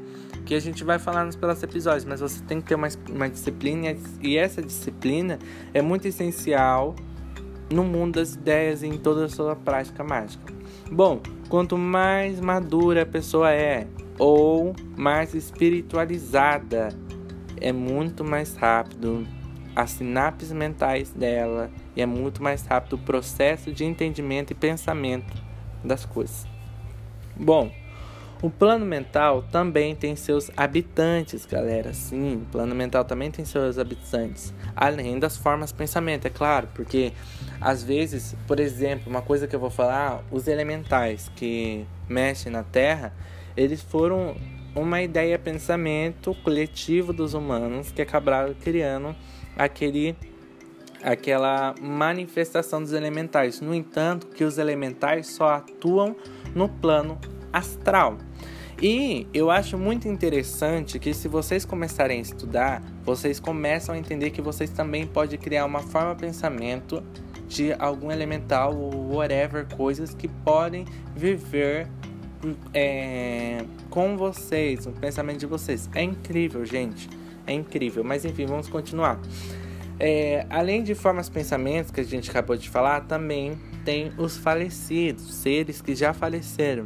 Que 0.45 0.55
a 0.55 0.61
gente 0.61 0.85
vai 0.85 0.99
falar 0.99 1.25
nos 1.25 1.35
próximos 1.35 1.65
episódios, 1.65 2.05
mas 2.05 2.21
você 2.21 2.43
tem 2.45 2.61
que 2.61 2.69
ter 2.69 2.77
uma, 2.77 2.89
uma 3.11 3.29
disciplina, 3.29 3.97
e 4.23 4.37
essa 4.37 4.63
disciplina 4.63 5.39
é 5.75 5.83
muito 5.83 6.07
essencial 6.07 6.95
no 7.73 7.83
mundo 7.83 8.15
das 8.15 8.35
ideias 8.35 8.83
e 8.83 8.87
em 8.87 8.97
toda 8.97 9.25
a 9.25 9.29
sua 9.29 9.57
prática 9.57 10.05
mágica. 10.05 10.55
Bom, 10.91 11.21
quanto 11.49 11.77
mais 11.77 12.39
madura 12.41 13.03
a 13.03 13.07
pessoa 13.07 13.51
é, 13.53 13.89
ou 14.19 14.75
mais 14.97 15.35
espiritualizada. 15.35 16.89
É 17.59 17.73
muito 17.73 18.25
mais 18.25 18.55
rápido 18.57 19.27
as 19.77 19.91
sinapses 19.91 20.51
mentais 20.51 21.11
dela 21.11 21.71
e 21.95 22.01
é 22.01 22.07
muito 22.07 22.43
mais 22.43 22.65
rápido 22.65 22.95
o 22.95 22.99
processo 22.99 23.71
de 23.71 23.85
entendimento 23.85 24.53
e 24.53 24.55
pensamento 24.55 25.33
das 25.85 26.07
coisas. 26.07 26.47
Bom, 27.37 27.71
o 28.43 28.51
plano 28.51 28.87
mental 28.87 29.43
também 29.43 29.95
tem 29.95 30.17
seus 30.17 30.51
habitantes, 30.57 31.45
galera. 31.45 31.93
Sim, 31.93 32.37
o 32.37 32.53
plano 32.53 32.75
mental 32.75 33.05
também 33.05 33.31
tem 33.31 33.45
seus 33.45 33.79
habitantes. 33.79 34.55
Além 34.75 35.19
das 35.19 35.37
formas 35.37 35.71
de 35.71 35.77
pensamento, 35.77 36.27
é 36.27 36.31
claro, 36.31 36.69
porque 36.75 37.13
às 37.61 37.83
vezes, 37.83 38.35
por 38.47 38.59
exemplo, 38.59 39.11
uma 39.11 39.23
coisa 39.23 39.47
que 39.47 39.55
eu 39.55 39.61
vou 39.61 39.71
falar, 39.71 40.23
os 40.31 40.49
elementais 40.49 41.31
que 41.37 41.87
mexem 42.09 42.51
na 42.51 42.63
Terra, 42.63 43.13
eles 43.57 43.83
foram 43.83 44.35
uma 44.75 45.01
ideia 45.01 45.39
pensamento 45.39 46.35
coletivo 46.45 47.13
dos 47.13 47.33
humanos 47.33 47.91
que 47.91 48.03
acabaram 48.03 48.55
criando 48.55 49.17
aquele 49.57 50.17
aquela 51.03 51.75
manifestação 51.81 52.83
dos 52.83 52.93
elementais. 52.93 53.61
No 53.61 53.75
entanto, 53.75 54.27
que 54.29 54.43
os 54.43 54.59
elementais 54.59 55.29
só 55.29 55.51
atuam 55.51 56.17
no 56.55 56.69
plano 56.69 57.19
astral. 57.53 58.19
E 58.83 59.27
eu 59.33 59.51
acho 59.51 59.79
muito 59.79 60.07
interessante 60.07 60.99
que 60.99 61.15
se 61.15 61.29
vocês 61.29 61.65
começarem 61.65 62.19
a 62.19 62.21
estudar, 62.21 62.83
vocês 63.05 63.41
começam 63.41 63.95
a 63.95 63.99
entender 63.99 64.31
que 64.31 64.43
vocês 64.43 64.69
também 64.69 65.07
podem 65.07 65.39
criar 65.39 65.65
uma 65.65 65.81
forma 65.81 66.15
de 66.15 66.21
pensamento 66.21 67.03
de 67.49 67.73
algum 67.79 68.11
elemental 68.11 68.77
ou 68.77 69.15
whatever, 69.15 69.67
coisas 69.77 70.15
que 70.15 70.29
podem 70.29 70.85
viver 71.15 71.89
é, 72.75 73.65
com 73.89 74.17
vocês, 74.17 74.87
o 74.87 74.91
pensamento 74.91 75.39
de 75.39 75.47
vocês. 75.47 75.89
É 75.95 76.03
incrível, 76.03 76.65
gente. 76.65 77.09
É 77.47 77.53
incrível. 77.53 78.03
Mas 78.03 78.25
enfim, 78.25 78.47
vamos 78.47 78.69
continuar. 78.69 79.21
É, 79.99 80.47
além 80.51 80.83
de 80.83 80.95
formas 80.95 81.29
pensamentos 81.29 81.91
que 81.91 82.01
a 82.01 82.05
gente 82.05 82.31
acabou 82.31 82.57
de 82.57 82.69
falar, 82.69 83.03
também 83.03 83.59
tem 83.85 84.13
os 84.19 84.37
falecidos, 84.37 85.35
seres 85.35 85.81
que 85.81 85.95
já 85.95 86.13
faleceram 86.13 86.85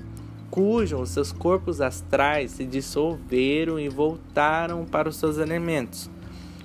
cujos 0.50 1.10
seus 1.10 1.32
corpos 1.32 1.80
astrais 1.80 2.50
se 2.50 2.64
dissolveram 2.64 3.78
e 3.78 3.88
voltaram 3.88 4.84
para 4.84 5.08
os 5.08 5.16
seus 5.16 5.38
elementos. 5.38 6.10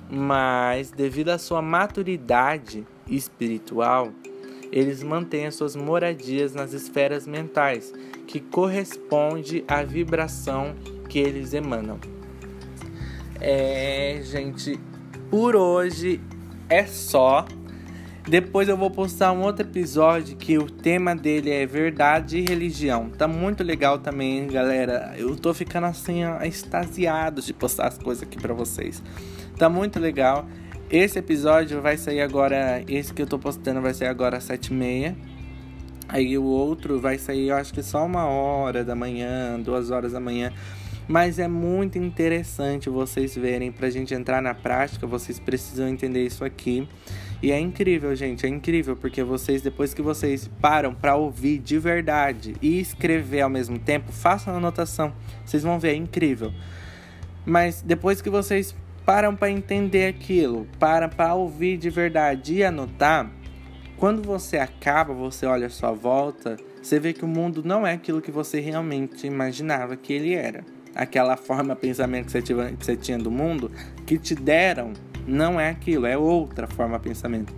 Mas, 0.10 0.92
devido 0.92 1.30
à 1.30 1.38
sua 1.38 1.62
maturidade 1.62 2.86
espiritual, 3.08 4.12
eles 4.72 5.04
mantêm 5.04 5.46
as 5.46 5.56
suas 5.56 5.76
moradias 5.76 6.54
nas 6.54 6.74
esferas 6.74 7.28
mentais, 7.28 7.94
que 8.28 8.40
corresponde 8.40 9.64
à 9.68 9.84
vibração 9.84 10.76
que 11.08 11.20
eles 11.20 11.54
emanam. 11.54 12.00
É, 13.40 14.20
gente, 14.24 14.80
por 15.30 15.56
hoje 15.56 16.22
é 16.70 16.86
só. 16.86 17.46
Depois 18.28 18.68
eu 18.68 18.76
vou 18.76 18.90
postar 18.90 19.32
um 19.32 19.44
outro 19.44 19.68
episódio 19.68 20.36
que 20.36 20.58
o 20.58 20.66
tema 20.66 21.16
dele 21.16 21.52
é 21.52 21.66
verdade 21.66 22.40
e 22.40 22.42
religião. 22.42 23.10
Tá 23.10 23.28
muito 23.28 23.64
legal 23.64 24.00
também, 24.00 24.48
galera. 24.48 25.14
Eu 25.16 25.36
tô 25.36 25.54
ficando 25.54 25.86
assim, 25.86 26.26
ó, 26.26 26.42
extasiado 26.42 27.42
de 27.42 27.54
postar 27.54 27.88
as 27.88 28.00
coisas 28.00 28.24
aqui 28.24 28.40
para 28.42 28.54
vocês. 28.54 29.04
Tá 29.60 29.70
muito 29.70 30.00
legal. 30.00 30.48
Esse 30.90 31.20
episódio 31.20 31.82
vai 31.82 31.98
sair 31.98 32.22
agora, 32.22 32.84
esse 32.88 33.14
que 33.14 33.22
eu 33.22 33.28
tô 33.28 33.38
postando 33.38 33.80
vai 33.82 33.94
sair 33.94 34.08
agora 34.08 34.38
às 34.38 34.48
7h30. 34.48 35.16
Aí 36.08 36.38
o 36.38 36.44
outro 36.44 37.00
vai 37.00 37.18
sair, 37.18 37.50
eu 37.50 37.56
acho 37.56 37.74
que 37.74 37.82
só 37.84 38.06
uma 38.06 38.26
hora 38.26 38.84
da 38.84 38.96
manhã, 38.96 39.60
duas 39.60 39.92
horas 39.92 40.14
da 40.14 40.20
manhã. 40.20 40.52
Mas 41.08 41.38
é 41.38 41.48
muito 41.48 41.98
interessante 41.98 42.90
vocês 42.90 43.36
verem. 43.36 43.72
Pra 43.72 43.90
gente 43.90 44.14
entrar 44.14 44.42
na 44.42 44.54
prática, 44.54 45.06
vocês 45.06 45.40
precisam 45.40 45.88
entender 45.88 46.26
isso 46.26 46.44
aqui. 46.44 46.88
E 47.44 47.52
é 47.52 47.60
incrível, 47.60 48.16
gente, 48.16 48.46
é 48.46 48.50
incrível 48.50 48.96
porque 48.96 49.24
vocês 49.24 49.62
depois 49.62 49.94
que 49.94 50.02
vocês 50.02 50.50
param 50.60 50.96
para 50.96 51.16
ouvir 51.16 51.60
de 51.60 51.78
verdade 51.78 52.56
e 52.62 52.80
escrever 52.80 53.42
ao 53.42 53.50
mesmo 53.50 53.78
tempo, 53.78 54.12
façam 54.12 54.56
anotação. 54.56 55.14
Vocês 55.46 55.62
vão 55.62 55.78
ver, 55.78 55.90
é 55.90 55.96
incrível. 55.96 56.52
Mas 57.46 57.82
depois 57.82 58.22
que 58.22 58.30
vocês 58.30 58.76
param 59.06 59.36
para 59.36 59.52
entender 59.52 60.08
aquilo, 60.08 60.68
param 60.80 61.10
para 61.10 61.36
ouvir 61.36 61.78
de 61.78 61.92
verdade 61.92 62.56
e 62.56 62.64
anotar, 62.64 63.30
quando 63.98 64.24
você 64.24 64.58
acaba, 64.58 65.14
você 65.14 65.46
olha 65.46 65.68
a 65.68 65.70
sua 65.70 65.92
volta, 65.92 66.58
você 66.82 67.00
vê 67.00 67.14
que 67.14 67.24
o 67.24 67.28
mundo 67.28 67.62
não 67.64 67.86
é 67.86 67.94
aquilo 67.94 68.22
que 68.22 68.32
você 68.32 68.60
realmente 68.60 69.28
imaginava 69.28 69.96
que 69.96 70.12
ele 70.12 70.34
era. 70.34 70.66
Aquela 70.96 71.36
forma 71.36 71.76
pensamento 71.76 72.28
que 72.28 72.32
você, 72.32 72.42
tinha, 72.42 72.72
que 72.72 72.86
você 72.86 72.96
tinha 72.96 73.18
do 73.18 73.30
mundo, 73.30 73.70
que 74.06 74.18
te 74.18 74.34
deram 74.34 74.94
não 75.28 75.60
é 75.60 75.70
aquilo, 75.70 76.06
é 76.06 76.18
outra 76.18 76.68
forma 76.68 77.00
pensamento. 77.00 77.54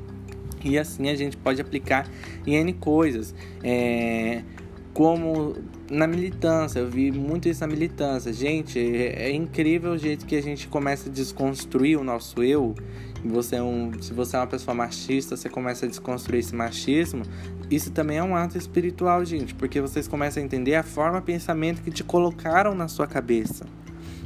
E 0.63 0.77
assim 0.77 1.09
a 1.09 1.15
gente 1.15 1.37
pode 1.37 1.61
aplicar 1.61 2.09
em 2.45 2.55
N 2.55 2.73
coisas. 2.73 3.35
É, 3.63 4.41
como 4.93 5.55
na 5.91 6.07
militância, 6.07 6.79
eu 6.79 6.89
vi 6.89 7.11
muito 7.11 7.47
isso 7.47 7.61
na 7.61 7.67
militância. 7.67 8.33
Gente, 8.33 8.79
é, 8.79 9.27
é, 9.27 9.31
incrível 9.31 9.91
o 9.91 9.97
jeito 9.97 10.25
que 10.25 10.35
a 10.35 10.41
gente 10.41 10.67
começa 10.67 11.07
a 11.07 11.11
desconstruir 11.11 11.99
o 11.99 12.03
nosso 12.03 12.41
eu. 12.43 12.73
Você 13.27 13.55
é 13.57 13.61
um, 13.61 13.91
se 14.01 14.13
você 14.13 14.35
é 14.35 14.39
uma 14.39 14.47
pessoa 14.47 14.73
machista, 14.73 15.35
você 15.35 15.49
começa 15.49 15.85
a 15.85 15.89
desconstruir 15.89 16.39
esse 16.39 16.55
machismo. 16.55 17.23
Isso 17.69 17.91
também 17.91 18.17
é 18.17 18.23
um 18.23 18.35
ato 18.35 18.57
espiritual, 18.57 19.23
gente, 19.25 19.53
porque 19.53 19.81
vocês 19.81 20.07
começam 20.07 20.41
a 20.41 20.45
entender 20.45 20.75
a 20.75 20.83
forma 20.83 21.21
pensamento 21.21 21.81
que 21.81 21.91
te 21.91 22.03
colocaram 22.03 22.73
na 22.73 22.87
sua 22.87 23.07
cabeça 23.07 23.65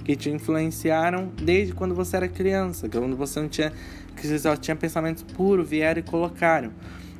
que 0.04 0.16
te 0.16 0.30
influenciaram 0.30 1.32
desde 1.42 1.74
quando 1.74 1.94
você 1.94 2.18
era 2.18 2.28
criança, 2.28 2.90
quando 2.90 3.16
você 3.16 3.40
não 3.40 3.48
tinha, 3.48 3.72
que 4.16 4.28
você 4.28 4.40
só 4.40 4.56
tinha 4.56 4.76
pensamentos 4.76 5.24
puros, 5.24 5.68
vieram 5.68 6.00
e 6.00 6.04
colocaram. 6.04 6.72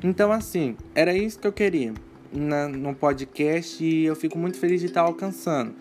Então, 0.02 0.32
assim, 0.32 0.76
era 0.94 1.16
isso 1.16 1.38
que 1.38 1.46
eu 1.46 1.52
queria 1.52 1.94
na, 2.32 2.68
no 2.68 2.94
podcast 2.94 3.84
e 3.84 4.04
eu 4.04 4.16
fico 4.16 4.36
muito 4.36 4.58
feliz 4.58 4.80
de 4.80 4.86
estar 4.86 5.02
alcançando. 5.02 5.74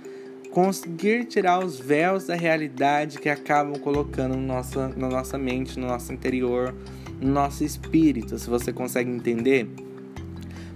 Conseguir 0.52 1.26
tirar 1.26 1.64
os 1.64 1.80
véus 1.80 2.28
da 2.28 2.36
realidade 2.36 3.20
que 3.20 3.30
acabam 3.30 3.80
colocando 3.80 4.36
no 4.36 4.46
nossa, 4.46 4.90
na 4.90 5.08
nossa 5.08 5.38
mente, 5.38 5.80
no 5.80 5.88
nosso 5.88 6.12
interior, 6.12 6.76
no 7.22 7.32
nosso 7.32 7.64
espírito. 7.64 8.38
Se 8.38 8.50
você 8.50 8.74
consegue 8.74 9.10
entender, 9.10 9.70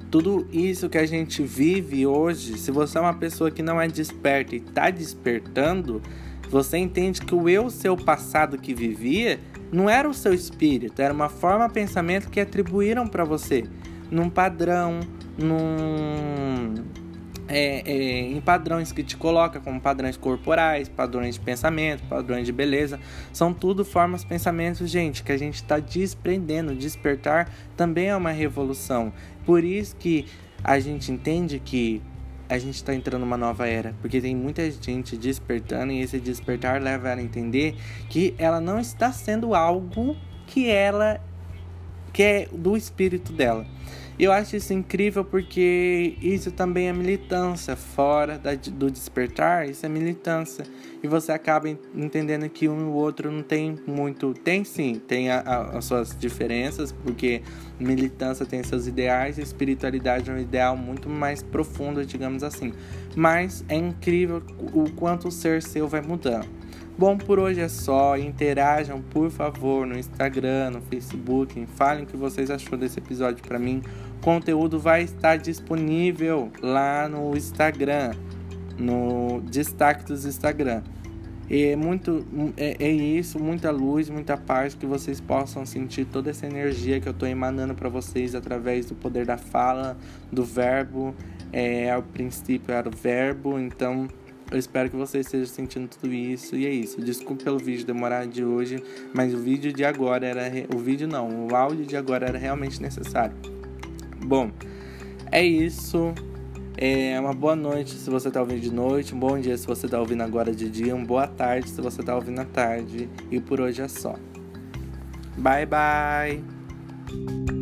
tudo 0.10 0.48
isso 0.50 0.88
que 0.88 0.98
a 0.98 1.06
gente 1.06 1.44
vive 1.44 2.08
hoje, 2.08 2.58
se 2.58 2.72
você 2.72 2.98
é 2.98 3.02
uma 3.02 3.16
pessoa 3.16 3.52
que 3.52 3.62
não 3.62 3.82
é 3.82 3.86
desperta 3.86 4.56
e 4.56 4.60
está 4.60 4.90
despertando, 4.90 6.02
você 6.50 6.78
entende 6.78 7.22
que 7.22 7.36
o 7.36 7.50
eu 7.50 7.70
seu 7.70 7.98
passado 7.98 8.58
que 8.58 8.74
vivia 8.74 9.42
não 9.74 9.90
era 9.90 10.08
o 10.08 10.14
seu 10.14 10.34
espírito, 10.34 11.02
era 11.02 11.14
uma 11.14 11.28
forma 11.28 11.68
de 11.68 11.74
pensamento 11.74 12.30
que 12.30 12.40
atribuíram 12.40 13.08
para 13.08 13.26
você, 13.26 13.66
num 14.10 14.30
padrão, 14.30 15.02
num 15.38 16.76
é, 17.48 17.84
é, 17.86 18.20
em 18.22 18.42
padrões 18.42 18.92
que 18.92 19.04
te 19.04 19.16
coloca, 19.16 19.60
como 19.60 19.80
padrões 19.80 20.18
corporais, 20.18 20.90
padrões 20.90 21.36
de 21.36 21.42
pensamento, 21.42 22.04
padrões 22.04 22.46
de 22.46 22.52
beleza. 22.52 23.00
São 23.32 23.54
tudo 23.54 23.86
formas 23.86 24.22
de 24.22 24.28
pensamento, 24.28 24.86
gente, 24.88 25.24
que 25.24 25.32
a 25.32 25.38
gente 25.38 25.56
está 25.56 25.80
desprendendo. 25.80 26.76
Despertar 26.76 27.52
também 27.76 28.08
é 28.08 28.16
uma 28.16 28.32
revolução. 28.32 29.14
Por 29.46 29.64
isso 29.64 29.96
que 29.96 30.26
a 30.64 30.80
gente 30.80 31.12
entende 31.12 31.60
que 31.60 32.02
a 32.48 32.58
gente 32.58 32.76
está 32.76 32.94
entrando 32.94 33.22
numa 33.22 33.38
nova 33.38 33.68
era, 33.68 33.96
porque 34.02 34.22
tem 34.22 34.36
muita 34.36 34.70
gente 34.70 35.18
despertando 35.18 35.92
e 35.92 36.02
esse 36.02 36.20
despertar 36.20 36.82
leva 36.82 37.10
ela 37.10 37.22
a 37.22 37.24
entender 37.24 37.76
que 38.08 38.36
ela 38.38 38.62
não 38.62 38.80
está 38.80 39.12
sendo 39.12 39.56
algo 39.56 40.16
que 40.46 40.70
ela 40.70 41.20
que 42.14 42.24
é 42.24 42.48
do 42.52 42.78
espírito 42.78 43.34
dela. 43.34 43.66
Eu 44.18 44.32
acho 44.32 44.56
isso 44.56 44.74
incrível 44.74 45.26
porque 45.26 46.16
isso 46.22 46.50
também 46.50 46.88
é 46.88 46.94
militância. 46.94 47.76
Fora 47.76 48.38
da, 48.38 48.56
do 48.56 48.90
despertar, 48.90 49.70
isso 49.70 49.86
é 49.86 49.90
militância. 49.90 50.66
E 51.04 51.08
você 51.08 51.34
acaba 51.34 51.68
entendendo 51.94 52.48
que 52.50 52.70
um 52.70 52.80
e 52.80 52.84
o 52.84 52.94
outro 52.94 53.30
não 53.30 53.44
tem 53.44 53.78
muito. 53.86 54.34
Tem 54.34 54.64
sim, 54.64 54.96
tem 54.96 55.30
a, 55.30 55.42
a, 55.42 55.78
as 55.78 55.86
suas 55.86 56.18
diferenças, 56.18 56.94
porque 56.94 57.42
militância 57.78 58.46
tem 58.46 58.64
seus 58.64 58.88
ideais 58.88 59.38
e 59.38 59.42
espiritualidade 59.42 60.32
é 60.32 60.34
um 60.34 60.40
ideal 60.40 60.78
muito 60.78 61.10
mais 61.10 61.44
profundo, 61.44 62.06
digamos 62.06 62.42
assim. 62.42 62.72
Mas 63.18 63.66
é 63.68 63.76
incrível 63.76 64.42
o 64.74 64.90
quanto 64.92 65.28
o 65.28 65.32
ser 65.32 65.62
seu 65.62 65.90
vai 65.90 66.02
mudando. 66.02 66.48
Bom, 66.98 67.18
por 67.18 67.40
hoje 67.40 67.60
é 67.60 67.68
só. 67.68 68.18
Interajam, 68.18 69.02
por 69.02 69.30
favor, 69.30 69.86
no 69.86 69.98
Instagram, 69.98 70.70
no 70.72 70.82
Facebook. 70.82 71.66
Falem 71.76 72.06
o 72.06 72.08
que 72.08 72.16
vocês 72.16 72.50
achou 72.50 72.78
desse 72.78 73.00
episódio 73.00 73.44
para 73.44 73.60
mim. 73.60 73.82
O 74.18 74.22
conteúdo 74.22 74.80
vai 74.80 75.04
estar 75.04 75.38
disponível 75.38 76.52
lá 76.62 77.08
no 77.08 77.36
Instagram, 77.36 78.12
no 78.78 79.42
destaque 79.42 80.04
dos 80.06 80.26
Instagram. 80.26 80.82
É 81.50 81.76
muito 81.76 82.26
é, 82.58 82.76
é, 82.80 82.92
isso, 82.92 83.38
muita 83.38 83.70
luz, 83.70 84.10
muita 84.10 84.36
paz 84.36 84.74
que 84.74 84.86
vocês 84.86 85.22
possam 85.22 85.64
sentir 85.64 86.06
toda 86.06 86.32
essa 86.32 86.48
energia 86.48 87.00
que 87.00 87.08
eu 87.08 87.12
estou 87.12 87.30
emanando 87.30 87.76
para 87.76 87.88
vocês 87.88 88.34
através 88.34 88.88
do 88.88 88.96
poder 88.96 89.28
da 89.28 89.38
fala, 89.38 89.96
do 90.32 90.44
verbo. 90.44 91.14
É, 91.54 91.92
ao 91.92 92.02
princípio 92.02 92.74
era 92.74 92.90
o 92.90 92.92
verbo, 92.92 93.60
então 93.60 94.08
Eu 94.52 94.60
espero 94.60 94.90
que 94.90 94.96
você 94.96 95.20
esteja 95.20 95.48
sentindo 95.48 95.88
tudo 95.88 96.14
isso. 96.14 96.56
E 96.56 96.66
é 96.66 96.70
isso. 96.70 97.02
Desculpe 97.02 97.44
pelo 97.44 97.58
vídeo 97.58 97.86
demorar 97.86 98.28
de 98.28 98.44
hoje, 98.44 98.82
mas 99.14 99.34
o 99.34 99.38
vídeo 99.38 99.74
de 99.74 99.84
agora 99.84 100.26
era. 100.26 100.44
O 100.74 100.78
vídeo 100.78 101.08
não, 101.08 101.48
o 101.48 101.56
áudio 101.56 101.86
de 101.86 101.98
agora 101.98 102.28
era 102.28 102.38
realmente 102.38 102.82
necessário. 102.82 103.36
Bom, 104.26 104.50
é 105.32 105.44
isso. 105.44 106.14
É 106.78 107.18
uma 107.20 107.34
boa 107.34 107.56
noite 107.56 107.92
se 107.92 108.10
você 108.10 108.28
está 108.28 108.42
ouvindo 108.42 108.60
de 108.60 108.72
noite, 108.74 109.16
um 109.16 109.20
bom 109.20 109.40
dia 109.40 109.56
se 109.56 109.66
você 109.66 109.86
está 109.86 109.98
ouvindo 109.98 110.24
agora 110.24 110.52
de 110.54 110.70
dia, 110.70 110.94
uma 110.94 111.06
boa 111.06 111.26
tarde 111.26 111.70
se 111.70 111.80
você 111.80 112.02
está 112.02 112.16
ouvindo 112.16 112.40
à 112.40 112.46
tarde. 112.46 113.08
E 113.32 113.40
por 113.40 113.62
hoje 113.62 113.82
é 113.82 113.88
só. 113.88 114.16
Bye 115.38 115.66
bye! 115.68 117.55